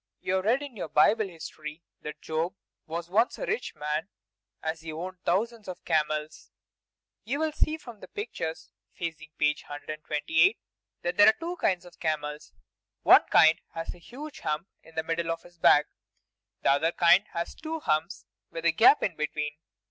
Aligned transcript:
You 0.19 0.33
have 0.37 0.45
read 0.45 0.63
in 0.63 0.75
your 0.75 0.87
Bible 0.89 1.27
history 1.27 1.83
that 2.01 2.23
Job 2.23 2.55
was 2.87 3.07
once 3.07 3.37
a 3.37 3.45
rich 3.45 3.75
man, 3.75 4.09
as 4.63 4.81
he 4.81 4.91
owned 4.91 5.19
thousands 5.25 5.67
of 5.67 5.85
camels. 5.85 6.49
You 7.23 7.37
will 7.37 7.51
see 7.51 7.77
from 7.77 7.99
the 7.99 8.07
pictures 8.07 8.71
facing 8.95 9.29
page 9.37 9.61
128 9.65 10.57
that 11.03 11.17
there 11.17 11.27
are 11.27 11.33
two 11.39 11.55
kinds 11.57 11.85
of 11.85 11.99
camels; 11.99 12.51
one 13.03 13.27
kind 13.29 13.59
has 13.75 13.93
a 13.93 13.99
huge 13.99 14.39
hump 14.39 14.67
on 14.83 14.95
the 14.95 15.03
middle 15.03 15.29
of 15.31 15.43
his 15.43 15.59
back; 15.59 15.85
and 15.85 16.63
the 16.63 16.71
other 16.71 16.91
kind 16.93 17.25
has 17.33 17.53
two 17.53 17.79
humps, 17.81 18.25
with 18.49 18.65
a 18.65 18.71
gap 18.71 19.01
between. 19.01 19.51